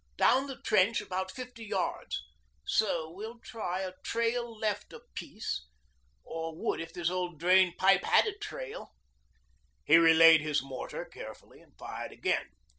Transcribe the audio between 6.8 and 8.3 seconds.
if this old drain pipe had